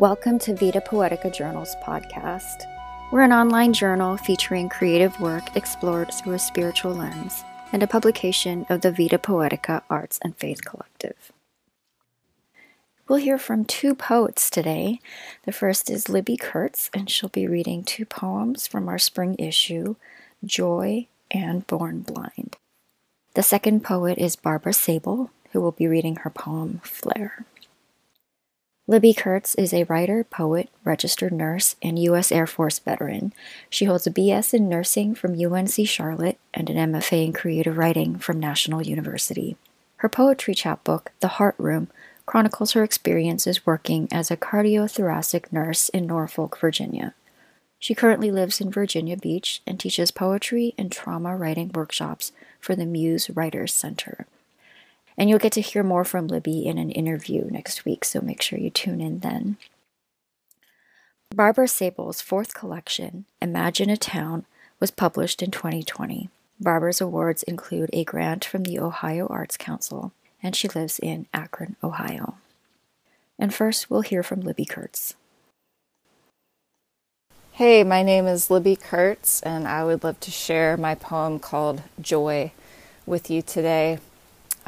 Welcome 0.00 0.38
to 0.38 0.54
Vita 0.54 0.80
Poetica 0.80 1.30
Journals 1.30 1.76
podcast. 1.82 2.64
We're 3.12 3.20
an 3.20 3.34
online 3.34 3.74
journal 3.74 4.16
featuring 4.16 4.70
creative 4.70 5.20
work 5.20 5.54
explored 5.54 6.10
through 6.10 6.32
a 6.32 6.38
spiritual 6.38 6.94
lens 6.94 7.44
and 7.70 7.82
a 7.82 7.86
publication 7.86 8.64
of 8.70 8.80
the 8.80 8.92
Vita 8.92 9.18
Poetica 9.18 9.82
Arts 9.90 10.18
and 10.22 10.34
Faith 10.38 10.64
Collective. 10.64 11.30
We'll 13.08 13.18
hear 13.18 13.36
from 13.36 13.66
two 13.66 13.94
poets 13.94 14.48
today. 14.48 15.00
The 15.44 15.52
first 15.52 15.90
is 15.90 16.08
Libby 16.08 16.38
Kurtz, 16.38 16.88
and 16.94 17.10
she'll 17.10 17.28
be 17.28 17.46
reading 17.46 17.84
two 17.84 18.06
poems 18.06 18.66
from 18.66 18.88
our 18.88 18.98
spring 18.98 19.36
issue, 19.38 19.96
Joy 20.42 21.08
and 21.30 21.66
Born 21.66 22.00
Blind. 22.00 22.56
The 23.34 23.42
second 23.42 23.84
poet 23.84 24.16
is 24.16 24.34
Barbara 24.34 24.72
Sabol, 24.72 25.28
who 25.52 25.60
will 25.60 25.72
be 25.72 25.86
reading 25.86 26.16
her 26.16 26.30
poem, 26.30 26.80
Flare. 26.84 27.44
Libby 28.90 29.14
Kurtz 29.14 29.54
is 29.54 29.72
a 29.72 29.84
writer, 29.84 30.24
poet, 30.24 30.68
registered 30.82 31.32
nurse, 31.32 31.76
and 31.80 31.96
U.S. 31.96 32.32
Air 32.32 32.48
Force 32.48 32.80
veteran. 32.80 33.32
She 33.68 33.84
holds 33.84 34.04
a 34.04 34.10
BS 34.10 34.52
in 34.52 34.68
nursing 34.68 35.14
from 35.14 35.40
UNC 35.40 35.86
Charlotte 35.86 36.40
and 36.52 36.68
an 36.68 36.90
MFA 36.90 37.26
in 37.26 37.32
creative 37.32 37.78
writing 37.78 38.18
from 38.18 38.40
National 38.40 38.82
University. 38.82 39.56
Her 39.98 40.08
poetry 40.08 40.56
chapbook, 40.56 41.12
The 41.20 41.38
Heart 41.38 41.54
Room, 41.56 41.86
chronicles 42.26 42.72
her 42.72 42.82
experiences 42.82 43.64
working 43.64 44.08
as 44.10 44.28
a 44.28 44.36
cardiothoracic 44.36 45.52
nurse 45.52 45.88
in 45.90 46.08
Norfolk, 46.08 46.58
Virginia. 46.58 47.14
She 47.78 47.94
currently 47.94 48.32
lives 48.32 48.60
in 48.60 48.72
Virginia 48.72 49.16
Beach 49.16 49.62
and 49.68 49.78
teaches 49.78 50.10
poetry 50.10 50.74
and 50.76 50.90
trauma 50.90 51.36
writing 51.36 51.70
workshops 51.72 52.32
for 52.58 52.74
the 52.74 52.86
Muse 52.86 53.30
Writers 53.30 53.72
Center. 53.72 54.26
And 55.16 55.28
you'll 55.28 55.38
get 55.38 55.52
to 55.52 55.60
hear 55.60 55.82
more 55.82 56.04
from 56.04 56.28
Libby 56.28 56.66
in 56.66 56.78
an 56.78 56.90
interview 56.90 57.44
next 57.50 57.84
week, 57.84 58.04
so 58.04 58.20
make 58.20 58.42
sure 58.42 58.58
you 58.58 58.70
tune 58.70 59.00
in 59.00 59.20
then. 59.20 59.56
Barbara 61.34 61.68
Sabol's 61.68 62.20
fourth 62.20 62.54
collection, 62.54 63.24
Imagine 63.40 63.90
a 63.90 63.96
Town, 63.96 64.46
was 64.80 64.90
published 64.90 65.42
in 65.42 65.50
2020. 65.50 66.28
Barbara's 66.58 67.00
awards 67.00 67.42
include 67.42 67.90
a 67.92 68.04
grant 68.04 68.44
from 68.44 68.64
the 68.64 68.78
Ohio 68.78 69.26
Arts 69.28 69.56
Council 69.56 70.12
and 70.42 70.56
she 70.56 70.68
lives 70.68 70.98
in 70.98 71.26
Akron, 71.32 71.76
Ohio. 71.82 72.34
And 73.38 73.54
first, 73.54 73.90
we'll 73.90 74.02
hear 74.02 74.22
from 74.22 74.40
Libby 74.40 74.64
Kurtz. 74.64 75.14
Hey, 77.52 77.84
my 77.84 78.02
name 78.02 78.26
is 78.26 78.50
Libby 78.50 78.76
Kurtz, 78.76 79.42
and 79.42 79.68
I 79.68 79.84
would 79.84 80.02
love 80.02 80.18
to 80.20 80.30
share 80.30 80.76
my 80.76 80.94
poem 80.94 81.38
called 81.38 81.82
Joy 82.00 82.52
with 83.06 83.30
you 83.30 83.42
today. 83.42 83.98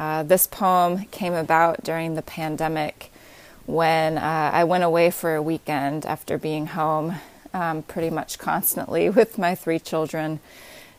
Uh, 0.03 0.21
this 0.21 0.47
poem 0.47 1.05
came 1.11 1.33
about 1.33 1.81
during 1.81 2.15
the 2.15 2.21
pandemic 2.21 3.09
when 3.65 4.17
uh, 4.17 4.49
I 4.53 4.65
went 4.65 4.83
away 4.83 5.09
for 5.11 5.33
a 5.33 5.41
weekend 5.41 6.05
after 6.05 6.37
being 6.37 6.65
home 6.67 7.15
um, 7.53 7.83
pretty 7.83 8.09
much 8.09 8.37
constantly 8.37 9.09
with 9.17 9.37
my 9.37 9.55
three 9.55 9.79
children 9.79 10.41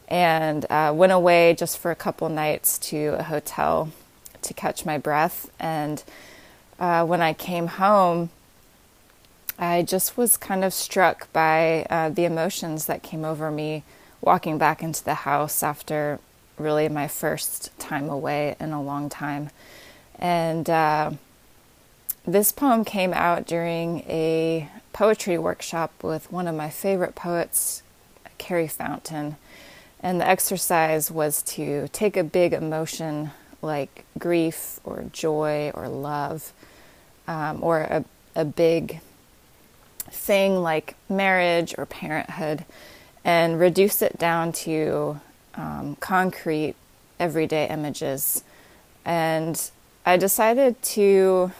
and 0.08 0.64
uh, 0.70 0.90
went 0.96 1.12
away 1.12 1.54
just 1.54 1.76
for 1.76 1.90
a 1.90 1.94
couple 1.94 2.30
nights 2.30 2.78
to 2.78 3.16
a 3.18 3.24
hotel 3.24 3.90
to 4.40 4.54
catch 4.54 4.86
my 4.86 4.96
breath. 4.96 5.50
And 5.60 6.02
uh, 6.80 7.04
when 7.04 7.20
I 7.20 7.34
came 7.34 7.66
home, 7.66 8.30
I 9.58 9.82
just 9.82 10.16
was 10.16 10.38
kind 10.38 10.64
of 10.64 10.72
struck 10.72 11.30
by 11.30 11.86
uh, 11.90 12.08
the 12.08 12.24
emotions 12.24 12.86
that 12.86 13.02
came 13.02 13.22
over 13.22 13.50
me 13.50 13.82
walking 14.22 14.56
back 14.56 14.82
into 14.82 15.04
the 15.04 15.26
house 15.28 15.62
after 15.62 16.20
really 16.58 16.88
my 16.88 17.08
first 17.08 17.76
time 17.78 18.08
away 18.08 18.56
in 18.60 18.72
a 18.72 18.82
long 18.82 19.08
time. 19.08 19.50
And 20.18 20.68
uh, 20.70 21.12
this 22.26 22.52
poem 22.52 22.84
came 22.84 23.12
out 23.12 23.46
during 23.46 24.00
a 24.00 24.68
poetry 24.92 25.36
workshop 25.36 25.92
with 26.02 26.30
one 26.30 26.46
of 26.46 26.54
my 26.54 26.70
favorite 26.70 27.14
poets, 27.14 27.82
Carrie 28.38 28.68
Fountain. 28.68 29.36
And 30.00 30.20
the 30.20 30.28
exercise 30.28 31.10
was 31.10 31.42
to 31.42 31.88
take 31.88 32.16
a 32.16 32.24
big 32.24 32.52
emotion 32.52 33.30
like 33.62 34.04
grief 34.18 34.78
or 34.84 35.06
joy 35.12 35.70
or 35.74 35.88
love, 35.88 36.52
um, 37.26 37.62
or 37.62 37.80
a, 37.80 38.04
a 38.36 38.44
big 38.44 39.00
thing 40.10 40.62
like 40.62 40.94
marriage 41.08 41.74
or 41.78 41.86
parenthood, 41.86 42.64
and 43.24 43.58
reduce 43.58 44.02
it 44.02 44.18
down 44.18 44.52
to 44.52 45.20
um, 45.56 45.96
concrete, 46.00 46.74
everyday 47.18 47.68
images. 47.68 48.44
And 49.04 49.70
I 50.06 50.16
decided 50.16 50.80
to 50.82 51.52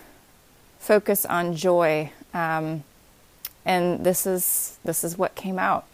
focus 0.79 1.25
on 1.25 1.57
joy, 1.57 2.13
um, 2.33 2.85
and 3.65 4.05
this 4.05 4.27
is 4.27 4.79
this 4.85 5.05
is 5.05 5.17
what 5.17 5.35
came 5.35 5.59
out. 5.59 5.87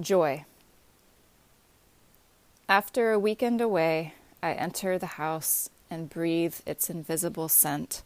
Joy. 0.00 0.44
After 2.68 3.12
a 3.12 3.18
weekend 3.18 3.60
away, 3.60 4.14
I 4.42 4.52
enter 4.52 4.98
the 4.98 5.18
house 5.18 5.68
and 5.90 6.08
breathe 6.08 6.56
its 6.66 6.88
invisible 6.88 7.48
scent. 7.48 8.02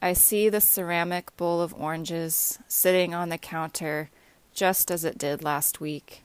I 0.00 0.12
see 0.12 0.48
the 0.48 0.60
ceramic 0.60 1.36
bowl 1.36 1.60
of 1.60 1.74
oranges 1.74 2.58
sitting 2.68 3.12
on 3.12 3.28
the 3.28 3.38
counter 3.38 4.08
just 4.54 4.90
as 4.90 5.04
it 5.04 5.18
did 5.18 5.42
last 5.42 5.80
week. 5.80 6.22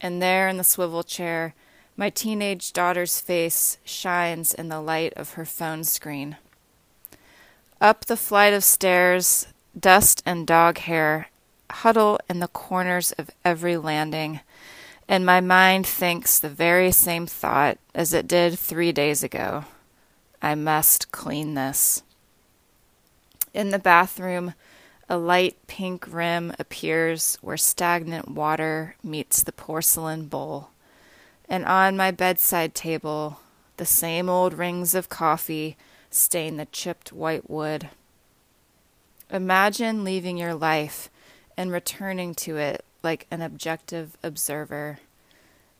And 0.00 0.22
there 0.22 0.48
in 0.48 0.56
the 0.56 0.64
swivel 0.64 1.02
chair, 1.02 1.54
my 1.96 2.10
teenage 2.10 2.72
daughter's 2.72 3.20
face 3.20 3.78
shines 3.84 4.54
in 4.54 4.68
the 4.68 4.80
light 4.80 5.12
of 5.14 5.34
her 5.34 5.44
phone 5.44 5.84
screen. 5.84 6.36
Up 7.80 8.06
the 8.06 8.16
flight 8.16 8.52
of 8.52 8.64
stairs, 8.64 9.46
dust 9.78 10.22
and 10.24 10.46
dog 10.46 10.78
hair 10.78 11.28
huddle 11.70 12.18
in 12.28 12.40
the 12.40 12.48
corners 12.48 13.12
of 13.12 13.30
every 13.44 13.76
landing 13.76 14.40
and 15.10 15.26
my 15.26 15.40
mind 15.40 15.84
thinks 15.84 16.38
the 16.38 16.48
very 16.48 16.92
same 16.92 17.26
thought 17.26 17.78
as 17.96 18.14
it 18.14 18.28
did 18.28 18.56
three 18.56 18.92
days 18.92 19.24
ago. 19.24 19.64
I 20.40 20.54
must 20.54 21.10
clean 21.10 21.54
this. 21.54 22.04
In 23.52 23.70
the 23.70 23.80
bathroom, 23.80 24.54
a 25.10 25.18
light 25.18 25.56
pink 25.66 26.06
rim 26.08 26.54
appears 26.60 27.36
where 27.40 27.56
stagnant 27.56 28.28
water 28.28 28.94
meets 29.02 29.42
the 29.42 29.50
porcelain 29.50 30.26
bowl. 30.26 30.70
And 31.48 31.64
on 31.64 31.96
my 31.96 32.12
bedside 32.12 32.76
table, 32.76 33.40
the 33.76 33.84
same 33.84 34.28
old 34.28 34.54
rings 34.54 34.94
of 34.94 35.08
coffee 35.08 35.76
stain 36.10 36.58
the 36.58 36.66
chipped 36.66 37.12
white 37.12 37.50
wood. 37.50 37.88
Imagine 39.32 40.04
leaving 40.04 40.36
your 40.36 40.54
life 40.54 41.10
and 41.56 41.72
returning 41.72 42.32
to 42.36 42.56
it 42.56 42.84
like 43.02 43.26
an 43.32 43.42
objective 43.42 44.16
observer. 44.22 45.00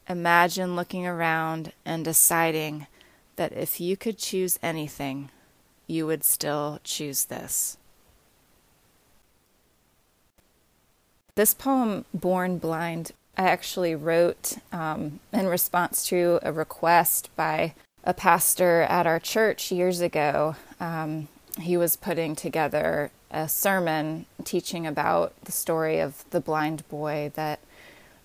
Imagine 0.09 0.75
looking 0.75 1.07
around 1.07 1.73
and 1.85 2.05
deciding 2.05 2.89
that 3.37 3.53
if 3.53 3.81
you 3.81 3.97
could 3.97 4.19
choose 4.19 4.59
anything, 4.61 5.31
you 5.87 6.05
would 6.05 6.25
still 6.25 6.81
choose 6.83 7.27
this. 7.27 7.77
This 11.41 11.55
poem, 11.55 12.05
Born 12.13 12.59
Blind, 12.59 13.13
I 13.35 13.45
actually 13.45 13.95
wrote 13.95 14.59
um, 14.73 15.21
in 15.33 15.47
response 15.47 16.07
to 16.09 16.39
a 16.43 16.53
request 16.53 17.31
by 17.35 17.73
a 18.05 18.13
pastor 18.13 18.83
at 18.83 19.07
our 19.07 19.19
church 19.19 19.73
years 19.73 20.03
ago. 20.03 20.57
Um, 20.81 21.29
he 21.59 21.79
was 21.79 21.97
putting 21.97 22.37
together 22.37 23.11
a 23.31 23.49
sermon 23.49 24.27
teaching 24.45 24.87
about 24.87 25.33
the 25.43 25.51
story 25.51 25.99
of 25.99 26.27
the 26.29 26.43
blind 26.43 26.87
boy 26.91 27.33
that 27.37 27.61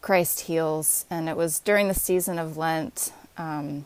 Christ 0.01 0.41
heals, 0.41 1.05
and 1.09 1.29
it 1.29 1.37
was 1.37 1.59
during 1.59 1.87
the 1.87 1.93
season 1.93 2.37
of 2.37 2.57
Lent, 2.57 3.13
um, 3.37 3.85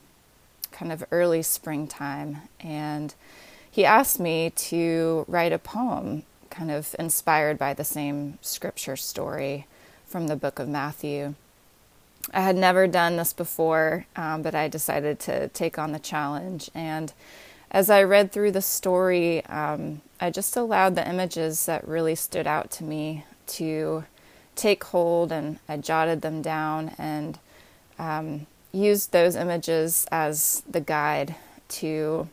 kind 0.72 0.91
of 0.91 1.06
early 1.12 1.44
springtime, 1.44 2.50
and 2.59 3.13
he 3.69 3.85
asked 3.85 4.19
me 4.19 4.50
to 4.50 5.24
write 5.27 5.53
a 5.53 5.59
poem, 5.59 6.24
kind 6.59 6.71
of 6.71 6.94
inspired 7.00 7.57
by 7.57 7.73
the 7.73 7.85
same 7.85 8.38
scripture 8.41 8.97
story 8.97 9.65
from 10.06 10.27
the 10.27 10.35
book 10.35 10.59
of 10.59 10.67
Matthew. 10.67 11.33
I 12.33 12.41
had 12.41 12.57
never 12.57 12.85
done 12.85 13.15
this 13.15 13.31
before, 13.31 14.06
um, 14.17 14.41
but 14.41 14.53
I 14.53 14.67
decided 14.67 15.21
to 15.21 15.47
take 15.47 15.79
on 15.79 15.94
the 15.94 16.00
challenge. 16.00 16.69
And 16.75 17.13
as 17.71 17.89
I 17.89 18.03
read 18.03 18.33
through 18.33 18.51
the 18.51 18.61
story, 18.61 19.45
um, 19.45 20.01
I 20.19 20.31
just 20.31 20.57
allowed 20.57 20.95
the 20.95 21.07
images 21.07 21.65
that 21.65 21.88
really 21.88 22.15
stood 22.15 22.45
out 22.45 22.71
to 22.71 22.83
me 22.83 23.23
to 23.47 24.03
take 24.57 24.83
hold, 24.83 25.31
and 25.31 25.59
I 25.69 25.77
jotted 25.77 26.21
them 26.21 26.41
down 26.41 26.91
and 26.97 27.39
um, 27.97 28.47
used 28.73 29.13
those 29.13 29.38
images 29.38 30.05
as 30.12 30.62
the 30.69 30.81
guide 30.81 31.35
to, 31.69 32.27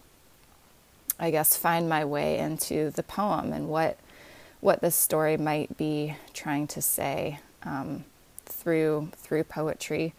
I 1.16 1.30
guess, 1.30 1.56
find 1.56 1.88
my 1.88 2.04
way 2.04 2.38
into 2.38 2.90
the 2.90 3.04
poem 3.04 3.52
and 3.52 3.68
what 3.68 3.96
what 4.66 4.80
this 4.80 4.96
story 4.96 5.36
might 5.36 5.76
be 5.76 6.16
trying 6.34 6.66
to 6.66 6.82
say 6.82 7.38
um, 7.62 8.04
through 8.46 9.08
through 9.12 9.44
poetry. 9.44 10.12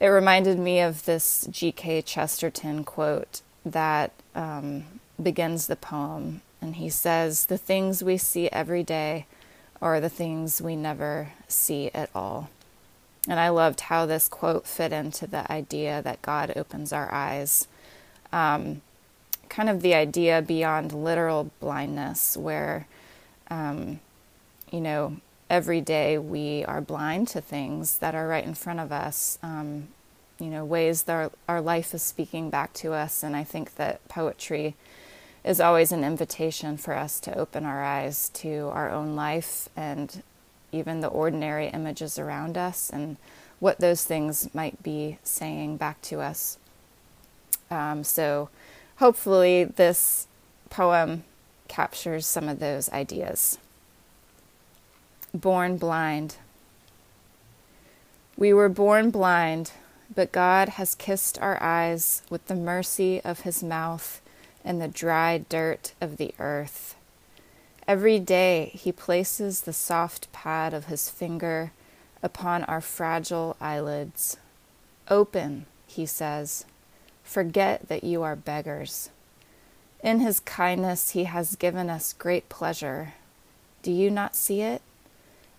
It 0.00 0.06
reminded 0.06 0.60
me 0.60 0.78
of 0.78 1.04
this 1.06 1.48
G.K. 1.50 2.02
Chesterton 2.02 2.84
quote 2.84 3.40
that 3.66 4.12
um, 4.32 4.84
begins 5.20 5.66
the 5.66 5.74
poem, 5.74 6.42
And 6.60 6.76
he 6.76 6.88
says, 6.88 7.46
The 7.46 7.58
things 7.58 8.04
we 8.04 8.16
see 8.16 8.48
every 8.50 8.84
day 8.84 9.26
are 9.82 10.00
the 10.00 10.08
things 10.08 10.62
we 10.62 10.76
never 10.76 11.32
see 11.48 11.90
at 11.92 12.10
all. 12.14 12.50
And 13.28 13.40
I 13.40 13.48
loved 13.48 13.80
how 13.80 14.06
this 14.06 14.28
quote 14.28 14.68
fit 14.68 14.92
into 14.92 15.26
the 15.26 15.50
idea 15.50 16.00
that 16.00 16.22
God 16.22 16.52
opens 16.54 16.92
our 16.92 17.12
eyes. 17.12 17.66
Um, 18.32 18.82
kind 19.48 19.68
of 19.68 19.82
the 19.82 19.94
idea 19.94 20.42
beyond 20.42 20.92
literal 20.92 21.50
blindness, 21.58 22.36
where, 22.36 22.86
um, 23.54 24.00
you 24.72 24.80
know, 24.80 25.16
every 25.48 25.80
day 25.80 26.18
we 26.18 26.64
are 26.64 26.80
blind 26.80 27.28
to 27.28 27.40
things 27.40 27.98
that 27.98 28.14
are 28.14 28.26
right 28.26 28.44
in 28.44 28.54
front 28.54 28.80
of 28.80 28.90
us, 28.90 29.38
um, 29.42 29.88
you 30.40 30.48
know, 30.48 30.64
ways 30.64 31.04
that 31.04 31.12
our, 31.12 31.30
our 31.48 31.60
life 31.60 31.94
is 31.94 32.02
speaking 32.02 32.50
back 32.50 32.72
to 32.72 32.92
us. 32.92 33.22
And 33.22 33.36
I 33.36 33.44
think 33.44 33.76
that 33.76 34.06
poetry 34.08 34.74
is 35.44 35.60
always 35.60 35.92
an 35.92 36.02
invitation 36.02 36.76
for 36.76 36.94
us 36.94 37.20
to 37.20 37.38
open 37.38 37.64
our 37.64 37.84
eyes 37.84 38.28
to 38.30 38.70
our 38.72 38.90
own 38.90 39.14
life 39.14 39.68
and 39.76 40.22
even 40.72 41.00
the 41.00 41.08
ordinary 41.08 41.68
images 41.68 42.18
around 42.18 42.58
us 42.58 42.90
and 42.90 43.16
what 43.60 43.78
those 43.78 44.04
things 44.04 44.52
might 44.52 44.82
be 44.82 45.18
saying 45.22 45.76
back 45.76 46.02
to 46.02 46.20
us. 46.20 46.58
Um, 47.70 48.02
so, 48.02 48.48
hopefully, 48.96 49.64
this 49.64 50.26
poem 50.70 51.22
captures 51.68 52.26
some 52.26 52.48
of 52.48 52.58
those 52.58 52.90
ideas. 52.90 53.58
Born 55.32 55.76
blind. 55.76 56.36
We 58.36 58.52
were 58.52 58.68
born 58.68 59.10
blind, 59.10 59.72
but 60.14 60.32
God 60.32 60.70
has 60.70 60.94
kissed 60.94 61.38
our 61.40 61.60
eyes 61.62 62.22
with 62.30 62.46
the 62.46 62.54
mercy 62.54 63.20
of 63.22 63.40
his 63.40 63.62
mouth 63.62 64.20
and 64.64 64.80
the 64.80 64.88
dry 64.88 65.38
dirt 65.48 65.92
of 66.00 66.16
the 66.16 66.34
earth. 66.38 66.96
Every 67.86 68.18
day 68.18 68.70
he 68.74 68.92
places 68.92 69.62
the 69.62 69.72
soft 69.72 70.32
pad 70.32 70.72
of 70.72 70.86
his 70.86 71.10
finger 71.10 71.72
upon 72.22 72.64
our 72.64 72.80
fragile 72.80 73.56
eyelids. 73.60 74.38
Open, 75.08 75.66
he 75.86 76.06
says. 76.06 76.64
Forget 77.22 77.88
that 77.88 78.02
you 78.02 78.22
are 78.22 78.36
beggars. 78.36 79.10
In 80.04 80.20
his 80.20 80.38
kindness, 80.40 81.12
he 81.12 81.24
has 81.24 81.56
given 81.56 81.88
us 81.88 82.12
great 82.12 82.50
pleasure. 82.50 83.14
Do 83.82 83.90
you 83.90 84.10
not 84.10 84.36
see 84.36 84.60
it? 84.60 84.82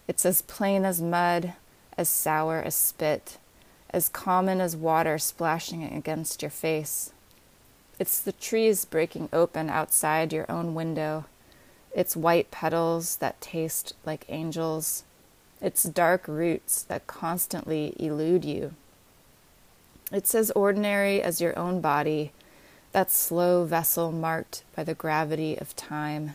It's 0.07 0.23
as 0.23 0.43
plain 0.43 0.85
as 0.85 1.01
mud, 1.01 1.53
as 1.97 2.09
sour 2.09 2.61
as 2.61 2.75
spit, 2.75 3.39
as 3.89 4.07
common 4.07 4.61
as 4.61 4.77
water 4.77 5.17
splashing 5.17 5.83
against 5.83 6.43
your 6.43 6.51
face. 6.51 7.11
It's 7.97 8.19
the 8.19 8.33
trees 8.33 8.85
breaking 8.85 9.29
open 9.33 9.67
outside 9.67 10.31
your 10.31 10.45
own 10.47 10.75
window, 10.75 11.25
its 11.95 12.15
white 12.15 12.51
petals 12.51 13.15
that 13.15 13.41
taste 13.41 13.95
like 14.05 14.27
angels, 14.29 15.05
its 15.59 15.81
dark 15.81 16.27
roots 16.27 16.83
that 16.83 17.07
constantly 17.07 17.95
elude 17.97 18.45
you. 18.45 18.75
It's 20.11 20.35
as 20.35 20.51
ordinary 20.51 21.19
as 21.19 21.41
your 21.41 21.57
own 21.57 21.81
body, 21.81 22.31
that 22.95 23.11
slow 23.11 23.65
vessel 23.65 24.09
marked 24.09 24.63
by 24.73 24.81
the 24.81 24.93
gravity 24.93 25.57
of 25.57 25.75
time. 25.75 26.33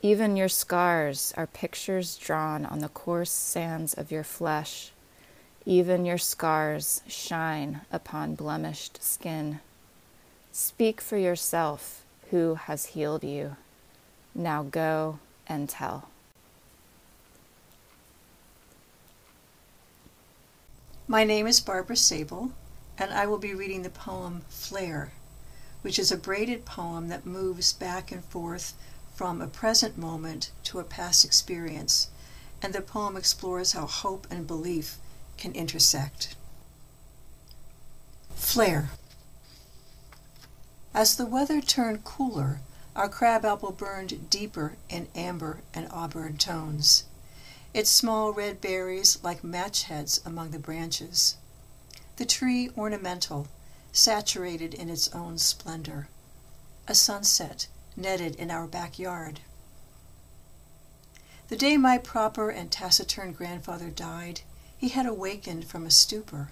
Even 0.00 0.36
your 0.36 0.48
scars 0.48 1.34
are 1.36 1.48
pictures 1.48 2.16
drawn 2.18 2.64
on 2.64 2.78
the 2.78 2.88
coarse 2.88 3.32
sands 3.32 3.92
of 3.92 4.12
your 4.12 4.22
flesh. 4.22 4.92
Even 5.66 6.04
your 6.04 6.18
scars 6.18 7.02
shine 7.08 7.80
upon 7.90 8.36
blemished 8.36 9.02
skin. 9.02 9.58
Speak 10.52 11.00
for 11.00 11.16
yourself 11.16 12.04
who 12.30 12.54
has 12.54 12.86
healed 12.94 13.24
you. 13.24 13.56
Now 14.36 14.62
go 14.62 15.18
and 15.48 15.68
tell. 15.68 16.10
My 21.08 21.24
name 21.24 21.48
is 21.48 21.58
Barbara 21.58 21.96
Sabol, 21.96 22.52
and 22.96 23.12
I 23.12 23.26
will 23.26 23.38
be 23.38 23.52
reading 23.52 23.82
the 23.82 23.90
poem 23.90 24.42
Flare, 24.48 25.10
which 25.82 25.98
is 25.98 26.10
a 26.10 26.16
braided 26.16 26.64
poem 26.64 27.08
that 27.08 27.26
moves 27.26 27.72
back 27.72 28.10
and 28.10 28.24
forth 28.24 28.74
from 29.14 29.40
a 29.40 29.46
present 29.46 29.98
moment 29.98 30.50
to 30.64 30.78
a 30.78 30.84
past 30.84 31.24
experience, 31.24 32.08
and 32.62 32.72
the 32.72 32.80
poem 32.80 33.16
explores 33.16 33.72
how 33.72 33.86
hope 33.86 34.26
and 34.30 34.46
belief 34.46 34.98
can 35.36 35.52
intersect. 35.52 36.34
Flare. 38.34 38.90
As 40.94 41.16
the 41.16 41.26
weather 41.26 41.60
turned 41.60 42.04
cooler, 42.04 42.60
our 42.94 43.08
crabapple 43.08 43.72
burned 43.72 44.28
deeper 44.30 44.76
in 44.88 45.08
amber 45.14 45.60
and 45.72 45.88
auburn 45.90 46.36
tones, 46.36 47.04
its 47.72 47.88
small 47.88 48.32
red 48.32 48.60
berries 48.60 49.18
like 49.22 49.42
match 49.42 49.84
heads 49.84 50.20
among 50.26 50.50
the 50.50 50.58
branches. 50.58 51.36
The 52.16 52.26
tree 52.26 52.70
ornamental, 52.76 53.48
saturated 53.92 54.74
in 54.74 54.88
its 54.88 55.08
own 55.14 55.38
splendor. 55.38 56.08
A 56.88 56.94
sunset 56.94 57.68
netted 57.96 58.34
in 58.36 58.50
our 58.50 58.66
backyard. 58.66 59.40
The 61.48 61.56
day 61.56 61.76
my 61.76 61.98
proper 61.98 62.48
and 62.48 62.70
taciturn 62.70 63.32
grandfather 63.32 63.90
died, 63.90 64.40
he 64.78 64.88
had 64.88 65.06
awakened 65.06 65.66
from 65.66 65.84
a 65.84 65.90
stupor, 65.90 66.50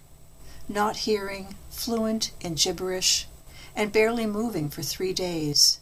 not 0.69 0.99
hearing, 1.09 1.57
fluent 1.71 2.33
in 2.41 2.55
gibberish, 2.55 3.27
and 3.75 3.91
barely 3.91 4.27
moving 4.27 4.69
for 4.69 4.83
three 4.83 5.13
days. 5.13 5.81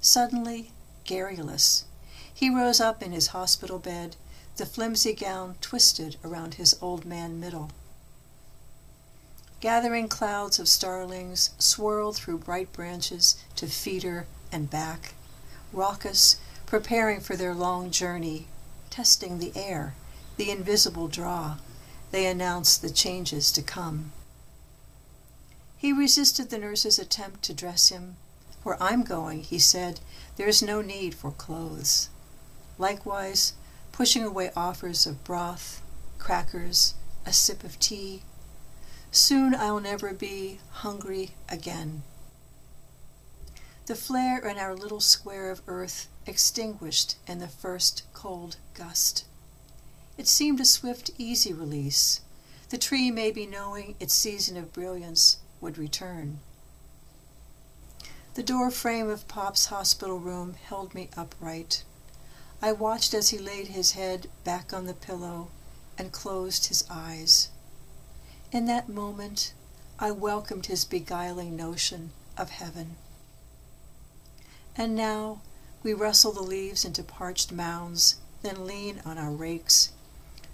Suddenly, 0.00 0.70
garrulous, 1.04 1.84
he 2.32 2.48
rose 2.48 2.80
up 2.80 3.02
in 3.02 3.12
his 3.12 3.28
hospital 3.28 3.78
bed, 3.78 4.16
the 4.56 4.64
flimsy 4.64 5.12
gown 5.12 5.56
twisted 5.60 6.16
around 6.24 6.54
his 6.54 6.76
old 6.80 7.04
man 7.04 7.40
middle. 7.40 7.70
Gathering 9.60 10.08
clouds 10.08 10.58
of 10.58 10.68
starlings 10.68 11.50
swirl 11.58 12.14
through 12.14 12.38
bright 12.38 12.72
branches 12.72 13.36
to 13.56 13.66
feeder 13.66 14.26
and 14.50 14.70
back, 14.70 15.12
raucous, 15.70 16.36
preparing 16.64 17.20
for 17.20 17.36
their 17.36 17.54
long 17.54 17.90
journey, 17.90 18.48
testing 18.88 19.38
the 19.38 19.52
air, 19.54 19.94
the 20.38 20.50
invisible 20.50 21.08
draw. 21.08 21.58
They 22.10 22.24
announce 22.26 22.78
the 22.78 22.88
changes 22.88 23.52
to 23.52 23.60
come. 23.60 24.12
He 25.76 25.92
resisted 25.92 26.48
the 26.48 26.58
nurse's 26.58 26.98
attempt 26.98 27.42
to 27.42 27.54
dress 27.54 27.90
him. 27.90 28.16
Where 28.62 28.82
I'm 28.82 29.02
going, 29.02 29.42
he 29.42 29.58
said, 29.58 30.00
there's 30.36 30.62
no 30.62 30.80
need 30.80 31.14
for 31.14 31.32
clothes. 31.32 32.08
Likewise, 32.78 33.52
pushing 33.92 34.24
away 34.24 34.52
offers 34.56 35.06
of 35.06 35.22
broth, 35.22 35.82
crackers, 36.18 36.94
a 37.26 37.32
sip 37.32 37.62
of 37.62 37.78
tea. 37.78 38.22
Soon 39.12 39.56
I'll 39.56 39.80
never 39.80 40.12
be 40.12 40.60
hungry 40.70 41.32
again. 41.48 42.04
The 43.86 43.96
flare 43.96 44.38
in 44.38 44.56
our 44.56 44.74
little 44.76 45.00
square 45.00 45.50
of 45.50 45.62
earth 45.66 46.06
extinguished 46.26 47.16
in 47.26 47.40
the 47.40 47.48
first 47.48 48.04
cold 48.14 48.56
gust. 48.72 49.24
It 50.16 50.28
seemed 50.28 50.60
a 50.60 50.64
swift, 50.64 51.10
easy 51.18 51.52
release. 51.52 52.20
The 52.68 52.78
tree 52.78 53.10
may 53.10 53.32
be 53.32 53.46
knowing 53.46 53.96
its 53.98 54.14
season 54.14 54.56
of 54.56 54.72
brilliance 54.72 55.38
would 55.60 55.76
return. 55.76 56.38
The 58.34 58.44
door 58.44 58.70
frame 58.70 59.08
of 59.08 59.26
Pop's 59.26 59.66
hospital 59.66 60.20
room 60.20 60.54
held 60.54 60.94
me 60.94 61.10
upright. 61.16 61.82
I 62.62 62.70
watched 62.70 63.12
as 63.12 63.30
he 63.30 63.38
laid 63.38 63.68
his 63.68 63.92
head 63.92 64.28
back 64.44 64.72
on 64.72 64.86
the 64.86 64.94
pillow 64.94 65.48
and 65.98 66.12
closed 66.12 66.66
his 66.66 66.84
eyes. 66.88 67.48
In 68.52 68.66
that 68.66 68.88
moment, 68.88 69.52
I 69.98 70.10
welcomed 70.10 70.66
his 70.66 70.84
beguiling 70.84 71.54
notion 71.54 72.10
of 72.36 72.50
heaven. 72.50 72.96
And 74.76 74.96
now 74.96 75.40
we 75.82 75.92
rustle 75.94 76.32
the 76.32 76.42
leaves 76.42 76.84
into 76.84 77.02
parched 77.04 77.52
mounds, 77.52 78.16
then 78.42 78.66
lean 78.66 79.00
on 79.04 79.18
our 79.18 79.30
rakes, 79.30 79.92